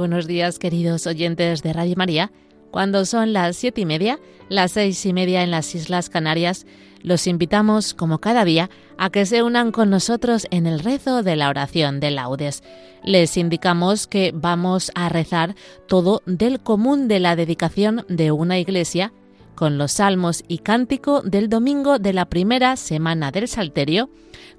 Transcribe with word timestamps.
buenos 0.00 0.26
días, 0.26 0.58
queridos 0.58 1.06
oyentes 1.06 1.62
de 1.62 1.74
Radio 1.74 1.94
María. 1.94 2.32
Cuando 2.70 3.04
son 3.04 3.34
las 3.34 3.54
siete 3.54 3.82
y 3.82 3.84
media, 3.84 4.18
las 4.48 4.72
seis 4.72 5.04
y 5.04 5.12
media 5.12 5.42
en 5.42 5.50
las 5.50 5.74
Islas 5.74 6.08
Canarias, 6.08 6.64
los 7.02 7.26
invitamos, 7.26 7.92
como 7.92 8.18
cada 8.18 8.46
día, 8.46 8.70
a 8.96 9.10
que 9.10 9.26
se 9.26 9.42
unan 9.42 9.72
con 9.72 9.90
nosotros 9.90 10.46
en 10.50 10.66
el 10.66 10.80
rezo 10.80 11.22
de 11.22 11.36
la 11.36 11.50
oración 11.50 12.00
de 12.00 12.12
laudes. 12.12 12.62
Les 13.04 13.36
indicamos 13.36 14.06
que 14.06 14.32
vamos 14.34 14.90
a 14.94 15.10
rezar 15.10 15.54
todo 15.86 16.22
del 16.24 16.60
común 16.60 17.06
de 17.06 17.20
la 17.20 17.36
dedicación 17.36 18.06
de 18.08 18.32
una 18.32 18.58
iglesia 18.58 19.12
con 19.54 19.76
los 19.76 19.92
salmos 19.92 20.44
y 20.48 20.60
cántico 20.60 21.20
del 21.20 21.50
domingo 21.50 21.98
de 21.98 22.14
la 22.14 22.24
primera 22.24 22.76
semana 22.76 23.32
del 23.32 23.48
Salterio, 23.48 24.08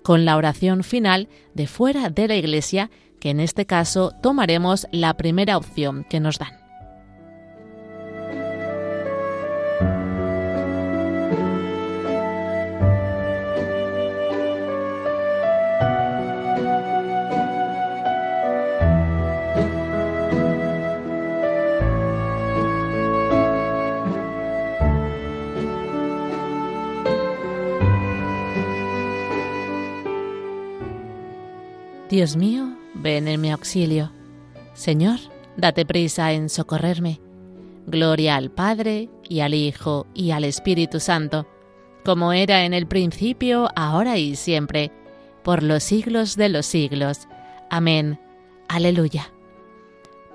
con 0.03 0.23
la 0.23 0.37
oración 0.37 0.83
final 0.83 1.29
de 1.55 1.65
fuera 1.65 2.11
de 2.11 2.27
la 2.27 2.35
iglesia, 2.35 2.91
que 3.21 3.29
en 3.29 3.39
este 3.39 3.65
caso 3.65 4.11
tomaremos 4.19 4.87
la 4.91 5.13
primera 5.13 5.55
opción 5.55 6.05
que 6.09 6.19
nos 6.19 6.39
dan. 6.39 6.59
Dios 32.09 32.35
mío, 32.35 32.70
ven 33.01 33.27
en 33.27 33.41
mi 33.41 33.51
auxilio. 33.51 34.11
Señor, 34.73 35.19
date 35.57 35.85
prisa 35.85 36.31
en 36.31 36.49
socorrerme. 36.49 37.19
Gloria 37.87 38.35
al 38.35 38.51
Padre, 38.51 39.09
y 39.27 39.39
al 39.39 39.53
Hijo, 39.53 40.07
y 40.13 40.31
al 40.31 40.43
Espíritu 40.43 40.99
Santo, 40.99 41.47
como 42.03 42.33
era 42.33 42.65
en 42.65 42.73
el 42.73 42.87
principio, 42.87 43.69
ahora 43.75 44.17
y 44.17 44.35
siempre, 44.35 44.91
por 45.43 45.63
los 45.63 45.83
siglos 45.83 46.35
de 46.35 46.49
los 46.49 46.65
siglos. 46.65 47.27
Amén. 47.69 48.19
Aleluya. 48.67 49.31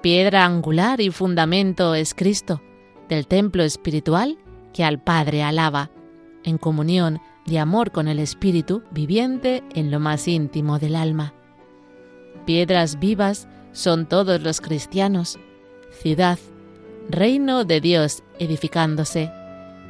Piedra 0.02 0.44
angular 0.44 1.00
y 1.00 1.10
fundamento 1.10 1.94
es 1.94 2.14
Cristo, 2.14 2.62
del 3.08 3.26
templo 3.26 3.62
espiritual 3.62 4.38
que 4.72 4.84
al 4.84 5.02
Padre 5.02 5.42
alaba, 5.42 5.90
en 6.44 6.58
comunión 6.58 7.20
de 7.46 7.58
amor 7.58 7.92
con 7.92 8.08
el 8.08 8.18
Espíritu 8.18 8.82
viviente 8.90 9.62
en 9.74 9.90
lo 9.90 10.00
más 10.00 10.28
íntimo 10.28 10.78
del 10.78 10.96
alma. 10.96 11.35
Piedras 12.46 13.00
vivas 13.00 13.48
son 13.72 14.06
todos 14.06 14.40
los 14.40 14.60
cristianos, 14.60 15.38
ciudad, 15.90 16.38
reino 17.10 17.64
de 17.64 17.80
Dios 17.80 18.22
edificándose, 18.38 19.32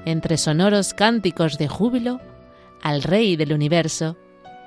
entre 0.06 0.38
sonoros 0.38 0.94
cánticos 0.94 1.58
de 1.58 1.68
júbilo, 1.68 2.18
al 2.82 3.02
Rey 3.02 3.36
del 3.36 3.52
universo, 3.52 4.16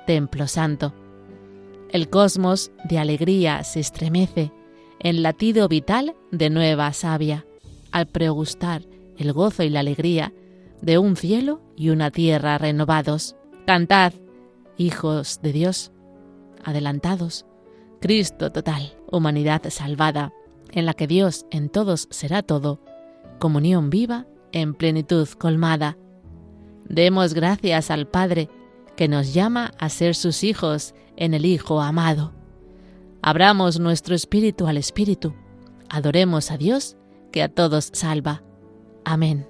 templo 0.06 0.46
santo. 0.46 0.94
El 1.90 2.08
cosmos 2.08 2.70
de 2.84 2.98
alegría 2.98 3.64
se 3.64 3.80
estremece 3.80 4.52
en 5.00 5.22
latido 5.22 5.66
vital 5.66 6.14
de 6.30 6.48
nueva 6.48 6.92
savia, 6.92 7.44
al 7.90 8.06
pregustar 8.06 8.82
el 9.18 9.32
gozo 9.32 9.64
y 9.64 9.68
la 9.68 9.80
alegría 9.80 10.32
de 10.80 10.98
un 10.98 11.16
cielo 11.16 11.60
y 11.76 11.90
una 11.90 12.12
tierra 12.12 12.56
renovados. 12.56 13.34
Cantad, 13.66 14.12
hijos 14.76 15.40
de 15.42 15.52
Dios, 15.52 15.90
adelantados, 16.64 17.46
Cristo 18.00 18.50
total, 18.50 18.94
humanidad 19.10 19.62
salvada, 19.68 20.32
en 20.72 20.86
la 20.86 20.94
que 20.94 21.06
Dios 21.06 21.46
en 21.50 21.68
todos 21.68 22.08
será 22.10 22.42
todo, 22.42 22.80
comunión 23.38 23.90
viva 23.90 24.26
en 24.52 24.74
plenitud 24.74 25.28
colmada. 25.28 25.98
Demos 26.88 27.34
gracias 27.34 27.90
al 27.90 28.06
Padre, 28.08 28.48
que 28.96 29.08
nos 29.08 29.34
llama 29.34 29.72
a 29.78 29.88
ser 29.88 30.14
sus 30.14 30.44
hijos 30.44 30.94
en 31.16 31.34
el 31.34 31.44
Hijo 31.44 31.80
amado. 31.80 32.32
Abramos 33.22 33.78
nuestro 33.78 34.14
espíritu 34.14 34.66
al 34.66 34.78
Espíritu, 34.78 35.34
adoremos 35.88 36.50
a 36.50 36.56
Dios, 36.56 36.96
que 37.32 37.42
a 37.42 37.48
todos 37.48 37.90
salva. 37.92 38.42
Amén. 39.04 39.49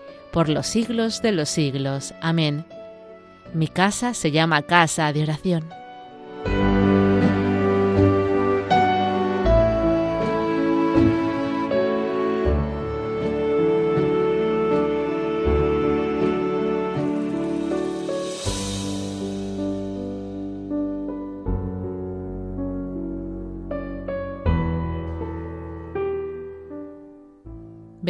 por 0.31 0.49
los 0.49 0.67
siglos 0.67 1.21
de 1.21 1.31
los 1.31 1.49
siglos. 1.49 2.13
Amén. 2.21 2.65
Mi 3.53 3.67
casa 3.67 4.13
se 4.13 4.31
llama 4.31 4.61
casa 4.61 5.11
de 5.13 5.23
oración. 5.23 5.80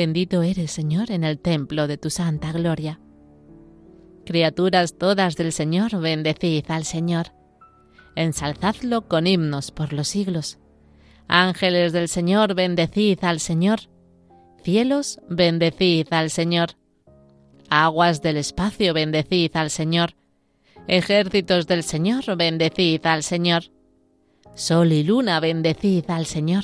Bendito 0.02 0.42
eres, 0.42 0.72
Señor, 0.72 1.12
en 1.12 1.24
el 1.24 1.38
templo 1.38 1.86
de 1.86 2.00
tu 2.00 2.10
santa 2.10 2.52
gloria. 2.52 3.00
Criaturas 4.26 4.98
todas 4.98 5.36
del 5.36 5.52
Señor, 5.52 6.02
bendecid 6.02 6.66
al 6.70 6.86
Señor. 6.86 7.28
Ensalzadlo 8.16 9.08
con 9.08 9.28
himnos 9.28 9.70
por 9.70 9.94
los 9.94 10.08
siglos. 10.08 10.58
Ángeles 11.28 11.94
del 11.94 12.08
Señor, 12.08 12.56
bendecid 12.56 13.20
al 13.24 13.40
Señor. 13.40 13.82
Cielos, 14.64 15.20
bendecid 15.30 16.08
al 16.10 16.32
Señor. 16.32 16.70
Aguas 17.70 18.24
del 18.24 18.38
espacio, 18.38 18.96
bendecid 18.96 19.56
al 19.56 19.70
Señor. 19.70 20.16
Ejércitos 20.88 21.68
del 21.68 21.84
Señor, 21.84 22.24
bendecid 22.38 23.06
al 23.06 23.22
Señor. 23.22 23.66
Sol 24.56 24.94
y 24.94 25.04
luna, 25.04 25.40
bendecid 25.40 26.10
al 26.10 26.26
Señor. 26.26 26.64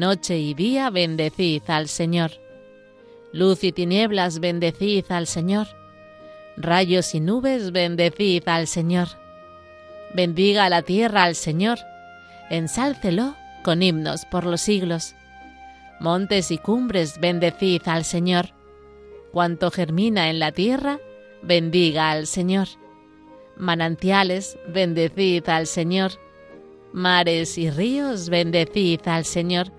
Noche 0.00 0.38
y 0.38 0.54
día, 0.54 0.88
bendecid 0.88 1.60
al 1.68 1.86
Señor. 1.86 2.30
Luz 3.34 3.62
y 3.64 3.70
tinieblas, 3.70 4.40
bendecid 4.40 5.04
al 5.10 5.26
Señor. 5.26 5.66
Rayos 6.56 7.14
y 7.14 7.20
nubes, 7.20 7.70
bendecid 7.70 8.48
al 8.48 8.66
Señor. 8.66 9.08
Bendiga 10.14 10.70
la 10.70 10.80
tierra 10.80 11.24
al 11.24 11.34
Señor. 11.34 11.80
Ensálcelo 12.48 13.36
con 13.62 13.82
himnos 13.82 14.24
por 14.24 14.46
los 14.46 14.62
siglos. 14.62 15.14
Montes 16.00 16.50
y 16.50 16.56
cumbres, 16.56 17.20
bendecid 17.20 17.82
al 17.84 18.06
Señor. 18.06 18.54
Cuanto 19.32 19.70
germina 19.70 20.30
en 20.30 20.38
la 20.38 20.52
tierra, 20.52 20.98
bendiga 21.42 22.10
al 22.10 22.26
Señor. 22.26 22.68
Manantiales, 23.58 24.56
bendecid 24.66 25.46
al 25.50 25.66
Señor. 25.66 26.12
Mares 26.94 27.58
y 27.58 27.70
ríos, 27.70 28.30
bendecid 28.30 29.00
al 29.04 29.26
Señor. 29.26 29.78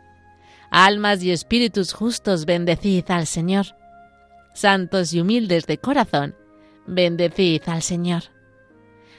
Almas 0.73 1.21
y 1.21 1.31
espíritus 1.31 1.91
justos, 1.91 2.45
bendecid 2.45 3.03
al 3.11 3.27
Señor. 3.27 3.75
Santos 4.53 5.11
y 5.11 5.19
humildes 5.19 5.67
de 5.67 5.77
corazón, 5.77 6.33
bendecid 6.87 7.61
al 7.67 7.81
Señor. 7.81 8.23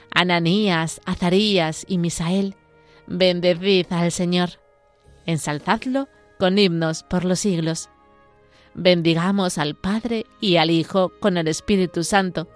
Ananías, 0.09 0.99
Azarías 1.05 1.85
y 1.87 1.99
Misael, 1.99 2.55
bendecid 3.05 3.85
al 3.91 4.11
Señor. 4.11 4.49
Ensalzadlo 5.27 6.07
con 6.39 6.57
himnos 6.57 7.03
por 7.03 7.23
los 7.23 7.41
siglos. 7.41 7.91
Bendigamos 8.73 9.59
al 9.59 9.75
Padre 9.75 10.25
y 10.41 10.55
al 10.55 10.71
Hijo 10.71 11.11
con 11.19 11.37
el 11.37 11.47
Espíritu 11.47 12.03
Santo. 12.03 12.47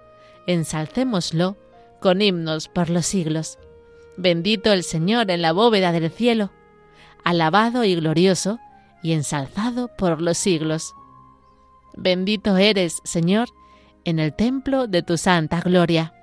Ensalcémoslo 0.48 1.56
con 2.02 2.24
himnos 2.24 2.68
por 2.68 2.90
los 2.90 3.06
siglos. 3.06 3.60
Bendito 4.18 4.74
el 4.74 4.82
Señor 4.82 5.30
en 5.30 5.44
la 5.44 5.52
bóveda 5.52 5.92
del 5.92 6.10
cielo. 6.10 6.50
Alabado 7.24 7.84
y 7.84 7.94
glorioso 7.94 8.60
y 9.02 9.14
ensalzado 9.14 9.90
por 9.98 10.22
los 10.22 10.38
siglos. 10.38 10.94
Bendito 11.96 12.58
eres, 12.58 13.02
Señor, 13.04 13.50
en 14.04 14.20
el 14.20 14.36
templo 14.36 14.88
de 14.88 15.04
tu 15.04 15.18
santa 15.18 15.62
gloria. 15.62 16.14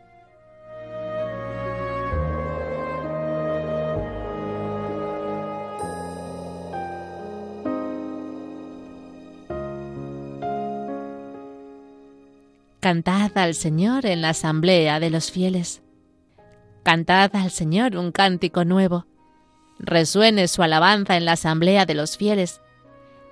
Cantad 12.80 13.36
al 13.36 13.54
Señor 13.54 14.04
en 14.04 14.20
la 14.20 14.28
asamblea 14.30 15.00
de 15.00 15.08
los 15.08 15.30
fieles. 15.30 15.82
Cantad 16.82 17.34
al 17.34 17.50
Señor 17.50 17.96
un 17.96 18.12
cántico 18.12 18.66
nuevo. 18.66 19.06
Resuene 19.78 20.48
su 20.48 20.62
alabanza 20.62 21.16
en 21.16 21.24
la 21.24 21.32
asamblea 21.32 21.86
de 21.86 21.94
los 21.94 22.18
fieles 22.18 22.60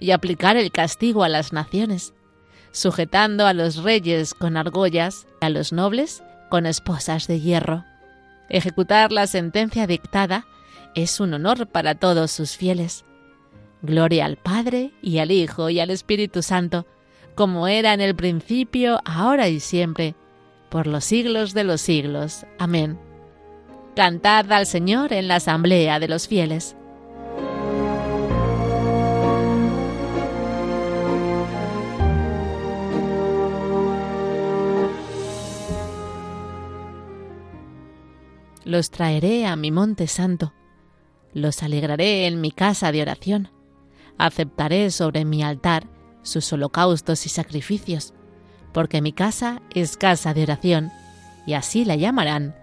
y 0.00 0.10
aplicar 0.12 0.56
el 0.56 0.72
castigo 0.72 1.22
a 1.22 1.28
las 1.28 1.52
naciones, 1.52 2.14
sujetando 2.72 3.46
a 3.46 3.52
los 3.52 3.76
reyes 3.76 4.34
con 4.34 4.56
argollas, 4.56 5.26
a 5.40 5.50
los 5.50 5.72
nobles 5.72 6.22
con 6.48 6.66
esposas 6.66 7.28
de 7.28 7.40
hierro. 7.40 7.84
Ejecutar 8.48 9.12
la 9.12 9.26
sentencia 9.26 9.86
dictada 9.86 10.46
es 10.94 11.20
un 11.20 11.34
honor 11.34 11.68
para 11.68 11.94
todos 11.94 12.32
sus 12.32 12.56
fieles. 12.56 13.04
Gloria 13.82 14.24
al 14.24 14.36
Padre 14.36 14.92
y 15.02 15.18
al 15.18 15.30
Hijo 15.30 15.70
y 15.70 15.78
al 15.80 15.90
Espíritu 15.90 16.42
Santo, 16.42 16.86
como 17.34 17.68
era 17.68 17.94
en 17.94 18.00
el 18.00 18.16
principio, 18.16 19.00
ahora 19.04 19.48
y 19.48 19.60
siempre, 19.60 20.14
por 20.68 20.86
los 20.86 21.04
siglos 21.04 21.54
de 21.54 21.64
los 21.64 21.80
siglos. 21.80 22.44
Amén. 22.58 22.98
Cantad 23.94 24.50
al 24.52 24.66
Señor 24.66 25.12
en 25.12 25.28
la 25.28 25.36
asamblea 25.36 26.00
de 26.00 26.08
los 26.08 26.26
fieles. 26.26 26.76
Los 38.70 38.90
traeré 38.90 39.46
a 39.46 39.56
mi 39.56 39.70
monte 39.72 40.06
santo, 40.06 40.54
los 41.34 41.62
alegraré 41.62 42.26
en 42.26 42.40
mi 42.40 42.52
casa 42.52 42.92
de 42.92 43.02
oración, 43.02 43.50
aceptaré 44.16 44.90
sobre 44.90 45.24
mi 45.24 45.42
altar 45.42 45.88
sus 46.22 46.52
holocaustos 46.52 47.26
y 47.26 47.28
sacrificios, 47.28 48.14
porque 48.72 49.02
mi 49.02 49.12
casa 49.12 49.60
es 49.74 49.96
casa 49.96 50.34
de 50.34 50.44
oración, 50.44 50.92
y 51.46 51.54
así 51.54 51.84
la 51.84 51.96
llamarán 51.96 52.54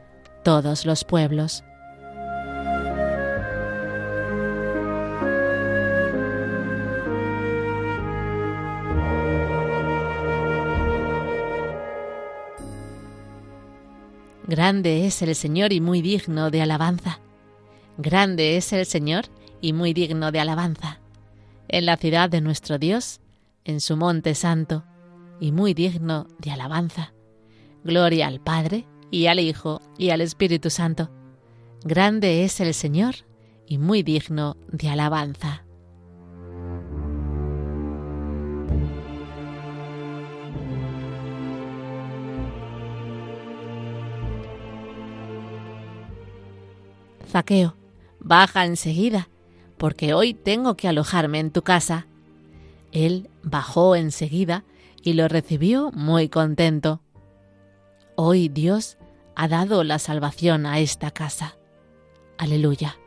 todos 0.44 0.86
los 0.86 1.04
pueblos. 1.04 1.64
Grande 14.48 15.06
es 15.06 15.22
el 15.22 15.36
Señor 15.36 15.74
y 15.74 15.82
muy 15.82 16.02
digno 16.02 16.50
de 16.50 16.62
alabanza. 16.62 17.20
Grande 17.98 18.56
es 18.56 18.72
el 18.72 18.86
Señor 18.86 19.26
y 19.60 19.74
muy 19.74 19.94
digno 19.94 20.32
de 20.32 20.40
alabanza. 20.40 21.02
En 21.68 21.86
la 21.86 21.98
ciudad 21.98 22.30
de 22.30 22.40
nuestro 22.40 22.78
Dios, 22.78 23.20
en 23.66 23.82
su 23.82 23.98
monte 23.98 24.36
santo, 24.36 24.86
y 25.42 25.52
muy 25.52 25.74
digno 25.74 26.28
de 26.40 26.52
alabanza. 26.52 27.14
Gloria 27.84 28.28
al 28.28 28.40
Padre, 28.40 28.86
y 29.12 29.28
al 29.28 29.42
Hijo, 29.42 29.82
y 29.98 30.12
al 30.12 30.22
Espíritu 30.22 30.70
Santo. 30.70 31.12
Grande 31.84 32.46
es 32.46 32.62
el 32.62 32.74
Señor 32.74 33.16
y 33.68 33.78
muy 33.78 34.02
digno 34.02 34.56
de 34.72 34.88
alabanza. 34.88 35.67
Zaqueo, 47.38 47.76
baja 48.20 48.66
enseguida, 48.66 49.30
porque 49.78 50.16
hoy 50.16 50.34
tengo 50.34 50.76
que 50.76 50.88
alojarme 50.88 51.38
en 51.38 51.52
tu 51.52 51.62
casa. 51.62 52.08
Él 52.92 53.30
bajó 53.44 53.96
enseguida 53.96 54.64
y 55.04 55.14
lo 55.14 55.28
recibió 55.28 55.92
muy 55.92 56.30
contento. 56.30 57.00
Hoy 58.16 58.50
Dios 58.50 58.98
ha 59.36 59.48
dado 59.48 59.84
la 59.84 60.00
salvación 60.00 60.66
a 60.66 60.80
esta 60.80 61.12
casa. 61.12 61.58
Aleluya. 62.40 62.98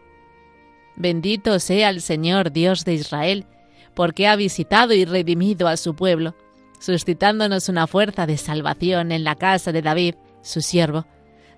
Bendito 0.95 1.59
sea 1.59 1.91
el 1.91 2.01
Señor 2.01 2.53
Dios 2.53 2.85
de 2.85 2.95
Israel, 2.95 3.47
porque 3.95 4.29
ha 4.29 4.37
visitado 4.37 4.95
y 4.95 5.07
redimido 5.07 5.67
a 5.67 5.77
su 5.77 5.97
pueblo, 5.97 6.37
suscitándonos 6.79 7.69
una 7.69 7.89
fuerza 7.89 8.29
de 8.29 8.37
salvación 8.37 9.11
en 9.11 9.25
la 9.25 9.35
casa 9.35 9.73
de 9.73 9.83
David, 9.83 10.15
su 10.41 10.61
siervo 10.61 11.05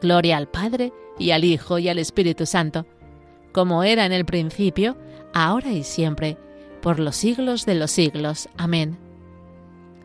Gloria 0.00 0.36
al 0.36 0.48
Padre, 0.48 0.92
y 1.18 1.30
al 1.30 1.44
Hijo, 1.44 1.78
y 1.78 1.88
al 1.88 1.98
Espíritu 1.98 2.46
Santo, 2.46 2.86
como 3.52 3.84
era 3.84 4.04
en 4.04 4.12
el 4.12 4.24
principio, 4.24 4.96
ahora 5.32 5.70
y 5.70 5.84
siempre, 5.84 6.36
por 6.82 6.98
los 6.98 7.16
siglos 7.16 7.66
de 7.66 7.76
los 7.76 7.90
siglos. 7.90 8.48
Amén. 8.56 8.98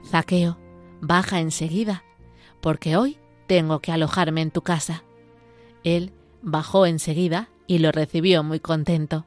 Zaqueo, 0.06 0.58
baja 1.02 1.40
enseguida, 1.40 2.04
porque 2.62 2.96
hoy 2.96 3.18
tengo 3.48 3.80
que 3.80 3.92
alojarme 3.92 4.42
en 4.42 4.52
tu 4.52 4.62
casa. 4.62 5.04
Él 5.84 6.14
bajó 6.42 6.86
enseguida 6.86 7.50
y 7.68 7.80
lo 7.80 7.92
recibió 7.92 8.44
muy 8.44 8.60
contento. 8.60 9.26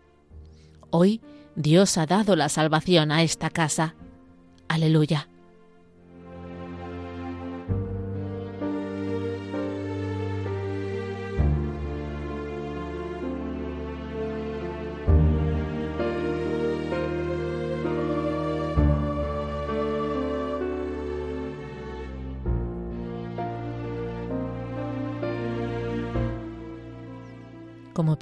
Hoy 0.91 1.21
Dios 1.57 1.99
ha 1.99 2.07
dado 2.07 2.37
la 2.37 2.49
salvación 2.49 3.13
a 3.13 3.23
esta 3.23 3.51
casa. 3.51 3.95
Aleluya. 4.69 5.29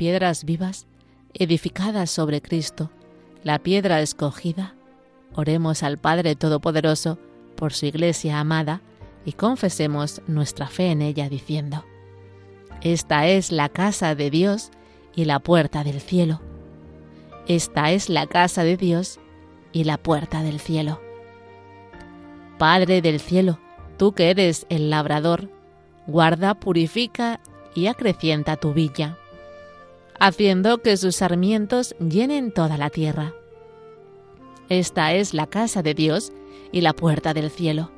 Piedras 0.01 0.47
vivas, 0.47 0.87
edificadas 1.35 2.11
sobre 2.11 2.41
Cristo, 2.41 2.91
la 3.45 3.59
piedra 3.59 4.01
escogida, 4.01 4.75
oremos 5.35 5.83
al 5.83 5.99
Padre 5.99 6.37
Todopoderoso 6.37 7.19
por 7.55 7.75
su 7.75 7.85
Iglesia 7.85 8.41
amada 8.41 8.81
y 9.27 9.33
confesemos 9.33 10.23
nuestra 10.27 10.69
fe 10.69 10.91
en 10.91 11.03
ella 11.03 11.29
diciendo, 11.29 11.85
Esta 12.81 13.27
es 13.27 13.53
la 13.53 13.69
casa 13.69 14.15
de 14.15 14.31
Dios 14.31 14.71
y 15.15 15.27
la 15.27 15.39
puerta 15.39 15.85
del 15.85 16.01
cielo. 16.01 16.41
Esta 17.47 17.91
es 17.91 18.09
la 18.09 18.27
casa 18.27 18.65
de 18.65 18.79
Dios 18.79 19.21
y 19.71 19.85
la 19.85 19.99
puerta 19.99 20.43
del 20.43 20.61
cielo. 20.61 20.99
Padre 22.57 23.03
del 23.03 23.21
cielo, 23.21 23.59
tú 23.99 24.15
que 24.15 24.31
eres 24.31 24.65
el 24.71 24.89
labrador, 24.89 25.51
guarda, 26.07 26.55
purifica 26.55 27.39
y 27.75 27.89
acrecienta 27.89 28.57
tu 28.57 28.73
villa 28.73 29.19
haciendo 30.21 30.83
que 30.83 30.99
sus 30.99 31.17
sarmientos 31.17 31.97
llenen 31.99 32.53
toda 32.53 32.77
la 32.77 32.91
tierra. 32.91 33.33
Esta 34.69 35.15
es 35.15 35.35
la 35.35 35.47
casa 35.47 35.83
de 35.83 35.95
Dios 35.95 36.31
y 36.71 36.83
la 36.83 36.93
puerta 36.93 37.35
del 37.35 37.51
cielo. 37.51 37.91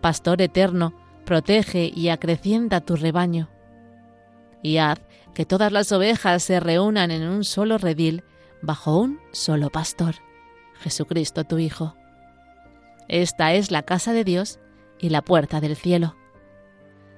Pastor 0.00 0.42
eterno, 0.42 0.92
protege 1.24 1.90
y 1.94 2.08
acrecienta 2.08 2.80
tu 2.80 2.96
rebaño. 2.96 3.48
Y 4.62 4.78
haz 4.78 5.00
que 5.32 5.46
todas 5.46 5.70
las 5.70 5.92
ovejas 5.92 6.42
se 6.42 6.58
reúnan 6.58 7.12
en 7.12 7.22
un 7.22 7.44
solo 7.44 7.78
redil 7.78 8.24
bajo 8.60 8.98
un 8.98 9.20
solo 9.30 9.70
pastor, 9.70 10.16
Jesucristo 10.80 11.44
tu 11.44 11.58
Hijo. 11.58 11.94
Esta 13.06 13.54
es 13.54 13.70
la 13.70 13.84
casa 13.84 14.12
de 14.12 14.24
Dios 14.24 14.58
y 14.98 15.10
la 15.10 15.22
puerta 15.22 15.60
del 15.60 15.76
cielo. 15.76 16.16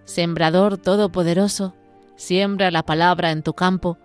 Sembrador 0.05 0.77
todopoderoso, 0.77 1.75
siembra 2.17 2.71
la 2.71 2.85
palabra 2.85 3.31
en 3.31 3.43
tu 3.43 3.55
campo 3.55 3.99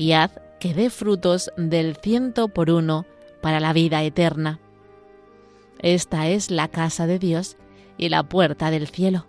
y 0.00 0.12
haz 0.12 0.40
que 0.60 0.72
dé 0.72 0.88
frutos 0.88 1.52
del 1.58 1.94
ciento 1.94 2.48
por 2.48 2.70
uno 2.70 3.04
para 3.42 3.60
la 3.60 3.74
vida 3.74 4.02
eterna. 4.02 4.58
Esta 5.78 6.28
es 6.28 6.50
la 6.50 6.68
casa 6.68 7.06
de 7.06 7.18
Dios 7.18 7.58
y 7.98 8.08
la 8.08 8.22
puerta 8.22 8.70
del 8.70 8.88
cielo. 8.88 9.26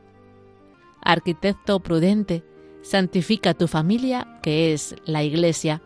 Arquitecto 1.02 1.82
prudente, 1.82 2.46
santifica 2.84 3.54
tu 3.54 3.68
familia, 3.68 4.40
que 4.42 4.72
es 4.72 4.96
la 5.04 5.24
Iglesia, 5.24 5.82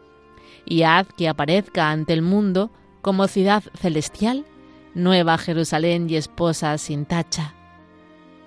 y 0.65 0.84
haz 0.84 1.08
que 1.18 1.30
aparezca 1.30 1.89
ante 1.89 2.13
el 2.13 2.22
mundo 2.22 2.70
como 3.01 3.27
ciudad 3.27 3.63
celestial, 3.82 4.46
nueva 4.94 5.39
Jerusalén 5.39 6.08
y 6.12 6.15
esposa 6.15 6.77
sin 6.77 7.08
tacha. 7.08 7.56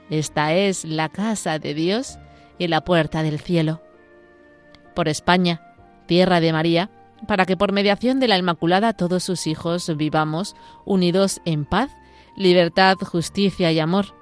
Esta 0.09 0.55
es 0.55 0.85
la 0.85 1.09
casa 1.09 1.59
de 1.59 1.75
Dios 1.75 2.17
y 2.59 2.69
la 2.69 2.85
puerta 2.85 3.25
del 3.25 3.41
cielo. 3.41 3.83
Por 4.95 5.09
España, 5.09 5.68
tierra 6.09 6.41
de 6.41 6.53
María, 6.53 6.91
para 7.29 7.47
que 7.47 7.57
por 7.57 7.71
mediación 7.71 8.19
de 8.19 8.27
la 8.27 8.39
Inmaculada 8.39 8.95
todos 8.95 9.23
sus 9.23 9.47
hijos 9.47 9.97
vivamos 9.97 10.57
unidos 10.85 11.41
en 11.45 11.65
paz, 11.65 11.91
libertad, 12.37 12.97
justicia 12.97 13.71
y 13.71 13.79
amor, 13.79 14.17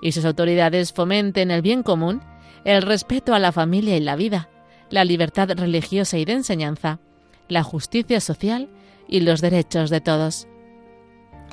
y 0.00 0.12
sus 0.12 0.24
autoridades 0.24 0.92
fomenten 0.92 1.50
el 1.50 1.62
bien 1.62 1.82
común, 1.82 2.22
el 2.64 2.82
respeto 2.82 3.34
a 3.34 3.40
la 3.40 3.50
familia 3.50 3.96
y 3.96 4.00
la 4.00 4.14
vida, 4.14 4.48
la 4.90 5.04
libertad 5.04 5.50
religiosa 5.56 6.18
y 6.18 6.24
de 6.24 6.34
enseñanza, 6.34 7.00
la 7.48 7.62
justicia 7.62 8.20
social 8.20 8.68
y 9.08 9.20
los 9.20 9.40
derechos 9.40 9.90
de 9.90 10.00
todos. 10.00 10.46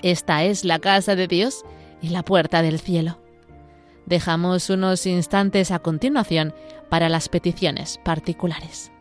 Esta 0.02 0.44
es 0.44 0.66
la 0.66 0.80
casa 0.80 1.16
de 1.16 1.28
Dios 1.28 1.64
y 2.02 2.10
la 2.10 2.24
puerta 2.24 2.62
del 2.62 2.80
cielo. 2.80 3.20
Dejamos 4.06 4.70
unos 4.70 5.06
instantes 5.06 5.72
a 5.72 5.80
continuación 5.80 6.54
para 6.90 7.10
las 7.10 7.30
peticiones 7.30 8.00
particulares. 8.04 8.92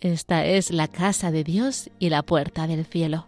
Esta 0.00 0.46
es 0.46 0.70
la 0.70 0.88
casa 0.88 1.30
de 1.30 1.44
Dios 1.44 1.90
y 1.98 2.08
la 2.08 2.22
puerta 2.22 2.66
del 2.66 2.86
cielo. 2.86 3.26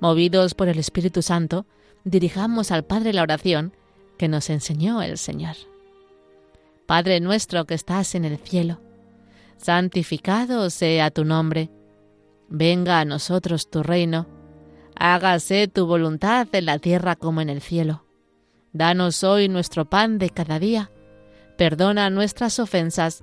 Movidos 0.00 0.54
por 0.54 0.66
el 0.68 0.80
Espíritu 0.80 1.22
Santo, 1.22 1.64
dirijamos 2.02 2.72
al 2.72 2.84
Padre 2.84 3.12
la 3.12 3.22
oración 3.22 3.72
que 4.18 4.26
nos 4.26 4.50
enseñó 4.50 5.00
el 5.00 5.16
Señor. 5.16 5.54
Padre 6.86 7.20
nuestro 7.20 7.66
que 7.66 7.74
estás 7.74 8.16
en 8.16 8.24
el 8.24 8.36
cielo, 8.38 8.80
santificado 9.56 10.68
sea 10.70 11.12
tu 11.12 11.24
nombre, 11.24 11.70
venga 12.48 12.98
a 12.98 13.04
nosotros 13.04 13.70
tu 13.70 13.84
reino, 13.84 14.26
hágase 14.96 15.68
tu 15.68 15.86
voluntad 15.86 16.48
en 16.52 16.66
la 16.66 16.78
tierra 16.80 17.14
como 17.14 17.40
en 17.40 17.48
el 17.48 17.60
cielo. 17.60 18.04
Danos 18.72 19.22
hoy 19.22 19.48
nuestro 19.48 19.84
pan 19.84 20.18
de 20.18 20.30
cada 20.30 20.58
día, 20.58 20.90
perdona 21.56 22.10
nuestras 22.10 22.58
ofensas, 22.58 23.22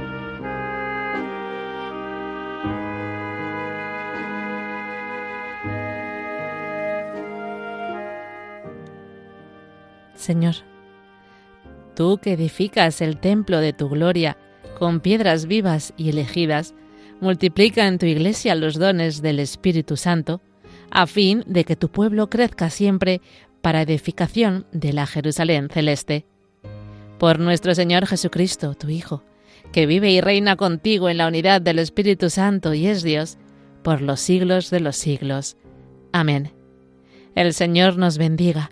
Señor. 10.21 10.55
Tú 11.95 12.19
que 12.19 12.33
edificas 12.33 13.01
el 13.01 13.17
templo 13.17 13.59
de 13.59 13.73
tu 13.73 13.89
gloria 13.89 14.37
con 14.79 14.99
piedras 14.99 15.45
vivas 15.45 15.93
y 15.97 16.09
elegidas, 16.09 16.73
multiplica 17.19 17.87
en 17.87 17.99
tu 17.99 18.05
iglesia 18.05 18.55
los 18.55 18.79
dones 18.79 19.21
del 19.21 19.39
Espíritu 19.39 19.97
Santo, 19.97 20.41
a 20.89 21.05
fin 21.05 21.43
de 21.45 21.65
que 21.65 21.75
tu 21.75 21.89
pueblo 21.89 22.29
crezca 22.29 22.69
siempre 22.69 23.21
para 23.61 23.83
edificación 23.83 24.65
de 24.71 24.93
la 24.93 25.05
Jerusalén 25.05 25.69
celeste. 25.71 26.25
Por 27.19 27.39
nuestro 27.39 27.75
Señor 27.75 28.07
Jesucristo, 28.07 28.73
tu 28.73 28.89
Hijo, 28.89 29.23
que 29.71 29.85
vive 29.85 30.11
y 30.11 30.21
reina 30.21 30.55
contigo 30.55 31.09
en 31.09 31.17
la 31.17 31.27
unidad 31.27 31.61
del 31.61 31.77
Espíritu 31.77 32.31
Santo 32.31 32.73
y 32.73 32.87
es 32.87 33.03
Dios, 33.03 33.37
por 33.83 34.01
los 34.01 34.19
siglos 34.19 34.71
de 34.71 34.79
los 34.79 34.95
siglos. 34.95 35.57
Amén. 36.11 36.51
El 37.35 37.53
Señor 37.53 37.97
nos 37.97 38.17
bendiga 38.17 38.71